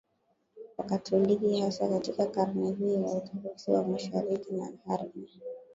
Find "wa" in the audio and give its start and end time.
3.71-3.83